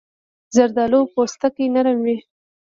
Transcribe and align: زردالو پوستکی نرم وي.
زردالو 0.55 0.99
پوستکی 1.13 1.65
نرم 1.73 1.99
وي. 2.05 2.17